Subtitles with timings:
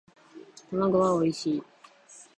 [0.71, 1.63] 卵はおいしい